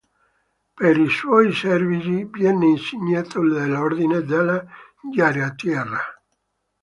[0.79, 4.65] Per i suoi servigi venne insignito dell'Ordine della
[5.13, 6.01] Giarrettiera.